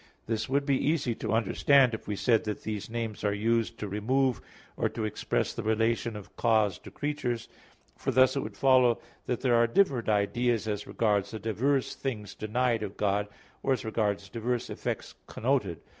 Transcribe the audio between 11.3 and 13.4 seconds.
diverse things denied of God,